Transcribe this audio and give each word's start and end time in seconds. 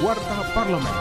Warta 0.00 0.36
Parlemen. 0.56 0.96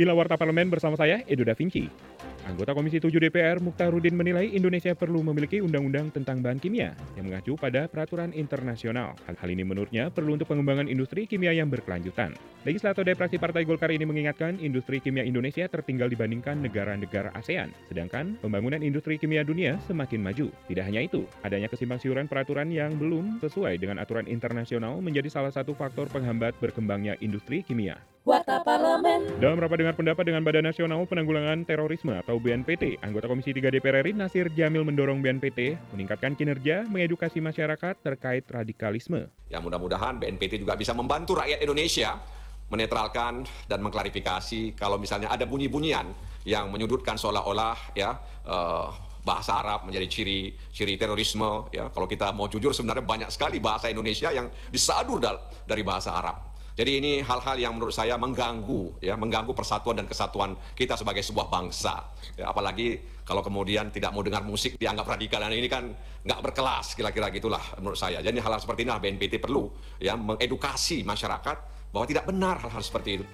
Inilah 0.00 0.16
Warta 0.16 0.40
Parlemen 0.40 0.72
bersama 0.72 0.96
saya, 0.96 1.20
Edo 1.28 1.44
Da 1.44 1.52
Vinci. 1.52 1.92
Anggota 2.42 2.74
Komisi 2.74 2.98
7 2.98 3.14
DPR 3.22 3.62
Mukhtarudin 3.62 4.18
menilai 4.18 4.50
Indonesia 4.50 4.90
perlu 4.98 5.22
memiliki 5.22 5.62
undang-undang 5.62 6.10
tentang 6.10 6.42
bahan 6.42 6.58
kimia 6.58 6.90
yang 7.14 7.30
mengacu 7.30 7.54
pada 7.54 7.86
peraturan 7.86 8.34
internasional. 8.34 9.14
Hal, 9.30 9.38
hal 9.38 9.48
ini 9.54 9.62
menurutnya 9.62 10.10
perlu 10.10 10.34
untuk 10.34 10.50
pengembangan 10.50 10.90
industri 10.90 11.30
kimia 11.30 11.54
yang 11.54 11.70
berkelanjutan. 11.70 12.34
Legislator 12.66 13.06
dari 13.06 13.38
Partai 13.38 13.62
Golkar 13.62 13.94
ini 13.94 14.02
mengingatkan 14.02 14.58
industri 14.58 14.98
kimia 14.98 15.22
Indonesia 15.22 15.70
tertinggal 15.70 16.10
dibandingkan 16.10 16.58
negara-negara 16.58 17.30
ASEAN, 17.38 17.70
sedangkan 17.86 18.34
pembangunan 18.42 18.82
industri 18.82 19.22
kimia 19.22 19.46
dunia 19.46 19.78
semakin 19.86 20.18
maju. 20.18 20.50
Tidak 20.66 20.82
hanya 20.82 21.06
itu, 21.06 21.22
adanya 21.46 21.70
kesimpangsiuran 21.70 22.26
peraturan 22.26 22.74
yang 22.74 22.98
belum 22.98 23.38
sesuai 23.38 23.78
dengan 23.78 24.02
aturan 24.02 24.26
internasional 24.26 24.98
menjadi 24.98 25.30
salah 25.30 25.54
satu 25.54 25.78
faktor 25.78 26.10
penghambat 26.10 26.58
berkembangnya 26.58 27.14
industri 27.22 27.62
kimia. 27.62 28.02
Warta 28.22 28.62
Parlemen. 28.62 29.42
Dalam 29.42 29.58
rapat 29.58 29.82
dengar 29.82 29.98
pendapat 29.98 30.22
dengan 30.22 30.46
Badan 30.46 30.70
Nasional 30.70 31.02
Penanggulangan 31.10 31.66
Terorisme 31.66 32.14
atau 32.14 32.38
BNPT, 32.38 33.02
anggota 33.02 33.26
Komisi 33.26 33.50
3 33.50 33.66
DPR 33.66 33.98
RI 33.98 34.14
Nasir 34.14 34.46
Jamil 34.54 34.86
mendorong 34.86 35.18
BNPT 35.18 35.74
meningkatkan 35.90 36.38
kinerja 36.38 36.86
mengedukasi 36.86 37.42
masyarakat 37.42 37.98
terkait 37.98 38.46
radikalisme. 38.46 39.26
Ya 39.50 39.58
mudah-mudahan 39.58 40.22
BNPT 40.22 40.62
juga 40.62 40.78
bisa 40.78 40.94
membantu 40.94 41.34
rakyat 41.34 41.66
Indonesia 41.66 42.14
menetralkan 42.70 43.42
dan 43.66 43.82
mengklarifikasi 43.82 44.78
kalau 44.78 45.02
misalnya 45.02 45.26
ada 45.26 45.42
bunyi-bunyian 45.42 46.14
yang 46.46 46.70
menyudutkan 46.70 47.18
seolah-olah 47.18 47.74
ya 47.98 48.22
uh, 48.46 48.86
bahasa 49.26 49.58
Arab 49.58 49.90
menjadi 49.90 50.06
ciri 50.06 50.54
ciri 50.70 50.94
terorisme 50.94 51.66
ya 51.74 51.90
kalau 51.90 52.06
kita 52.06 52.30
mau 52.30 52.46
jujur 52.46 52.70
sebenarnya 52.70 53.02
banyak 53.02 53.30
sekali 53.34 53.58
bahasa 53.58 53.90
Indonesia 53.90 54.30
yang 54.30 54.46
disadur 54.70 55.18
dari 55.66 55.82
bahasa 55.82 56.14
Arab 56.14 56.51
jadi 56.72 57.04
ini 57.04 57.12
hal-hal 57.20 57.56
yang 57.60 57.76
menurut 57.76 57.92
saya 57.92 58.16
mengganggu, 58.16 58.96
ya, 59.04 59.12
mengganggu 59.12 59.52
persatuan 59.52 60.00
dan 60.00 60.08
kesatuan 60.08 60.56
kita 60.72 60.96
sebagai 60.96 61.20
sebuah 61.20 61.52
bangsa. 61.52 62.00
Ya, 62.32 62.48
apalagi 62.48 62.96
kalau 63.28 63.44
kemudian 63.44 63.92
tidak 63.92 64.16
mau 64.16 64.24
dengar 64.24 64.40
musik 64.40 64.80
dianggap 64.80 65.04
radikal, 65.04 65.44
dan 65.44 65.52
ini 65.52 65.68
kan 65.68 65.92
nggak 66.24 66.40
berkelas, 66.40 66.96
kira-kira 66.96 67.28
gitulah 67.28 67.60
menurut 67.76 68.00
saya. 68.00 68.24
Jadi 68.24 68.40
hal-hal 68.40 68.60
seperti 68.60 68.88
ini 68.88 68.92
BNPT 68.96 69.36
perlu 69.36 69.68
ya 70.00 70.16
mengedukasi 70.16 71.04
masyarakat 71.04 71.56
bahwa 71.92 72.08
tidak 72.08 72.24
benar 72.24 72.56
hal-hal 72.64 72.80
seperti 72.80 73.20
itu. 73.20 73.24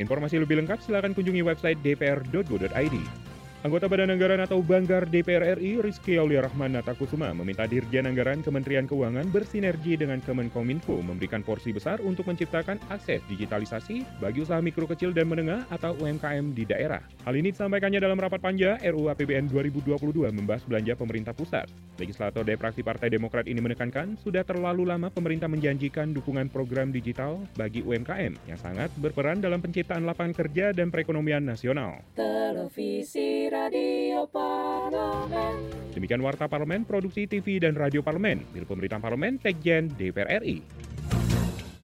Informasi 0.00 0.40
lebih 0.40 0.64
lengkap 0.64 0.80
silakan 0.80 1.12
kunjungi 1.12 1.44
website 1.44 1.78
dpr.go.id. 1.84 3.27
Anggota 3.58 3.90
Badan 3.90 4.14
Anggaran 4.14 4.38
atau 4.38 4.62
Banggar 4.62 5.02
DPR 5.10 5.58
RI 5.58 5.82
Rizky 5.82 6.14
Aulia 6.14 6.46
Rahman 6.46 6.78
Natakusuma 6.78 7.34
meminta 7.34 7.66
Dirjen 7.66 8.06
Anggaran 8.06 8.38
Kementerian 8.38 8.86
Keuangan 8.86 9.26
bersinergi 9.34 9.98
dengan 9.98 10.22
Kemenkominfo 10.22 10.94
memberikan 11.02 11.42
porsi 11.42 11.74
besar 11.74 11.98
untuk 11.98 12.30
menciptakan 12.30 12.78
akses 12.86 13.18
digitalisasi 13.26 14.06
bagi 14.22 14.46
usaha 14.46 14.62
mikro 14.62 14.86
kecil 14.86 15.10
dan 15.10 15.26
menengah 15.26 15.66
atau 15.74 15.98
UMKM 15.98 16.54
di 16.54 16.70
daerah. 16.70 17.02
Hal 17.26 17.34
ini 17.34 17.50
disampaikannya 17.50 17.98
dalam 17.98 18.22
rapat 18.22 18.38
panja 18.38 18.78
RUU 18.78 19.10
APBN 19.10 19.50
2022 19.50 20.30
membahas 20.30 20.62
belanja 20.62 20.94
pemerintah 20.94 21.34
pusat. 21.34 21.66
Legislator 21.98 22.46
dari 22.46 22.54
fraksi 22.54 22.86
Partai 22.86 23.10
Demokrat 23.10 23.50
ini 23.50 23.58
menekankan 23.58 24.22
sudah 24.22 24.46
terlalu 24.46 24.86
lama 24.86 25.10
pemerintah 25.10 25.50
menjanjikan 25.50 26.14
dukungan 26.14 26.46
program 26.46 26.94
digital 26.94 27.42
bagi 27.58 27.82
UMKM 27.82 28.38
yang 28.46 28.58
sangat 28.62 28.94
berperan 29.02 29.42
dalam 29.42 29.58
penciptaan 29.58 30.06
lapangan 30.06 30.46
kerja 30.46 30.70
dan 30.70 30.94
perekonomian 30.94 31.42
nasional. 31.42 32.06
Televisi 32.14 33.47
Radio 33.48 34.28
Parlemen. 34.28 35.56
Demikian 35.96 36.20
Warta 36.20 36.46
Parlemen, 36.46 36.84
Produksi 36.84 37.24
TV 37.24 37.58
dan 37.58 37.74
Radio 37.74 38.04
Parlemen, 38.04 38.44
milik 38.52 38.68
Pemerintahan 38.68 39.02
Parlemen, 39.02 39.40
Sekjen 39.40 39.88
DPR 39.96 40.44
RI. 40.44 40.87